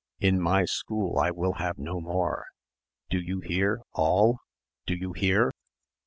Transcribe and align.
In 0.19 0.41
my 0.41 0.65
school 0.65 1.19
I 1.19 1.29
will 1.29 1.53
have 1.59 1.77
no 1.77 1.99
more.... 2.01 2.47
Do 3.11 3.19
you 3.19 3.39
hear, 3.39 3.81
all? 3.93 4.39
Do 4.87 4.95
you 4.95 5.13
hear?" 5.13 5.51